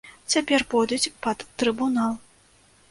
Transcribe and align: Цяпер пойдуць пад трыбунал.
Цяпер 0.33 0.61
пойдуць 0.71 1.13
пад 1.27 1.47
трыбунал. 1.61 2.19